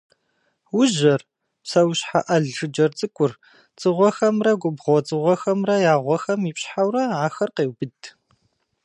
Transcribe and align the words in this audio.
Ужьэр, 0.79 1.21
псэущхьэ 1.63 2.19
ӏэл 2.27 2.45
жыджэр 2.57 2.91
цӏыкӏур, 2.97 3.33
дзыгъуэхэмрэ 3.75 4.51
губгъуэ 4.61 4.99
дзыгъуэхэмрэ 5.05 5.75
я 5.93 5.95
гъуэхэм 6.03 6.41
ипщхьэурэ 6.49 7.03
ахэр 7.25 7.49
къеубыд. 7.55 7.97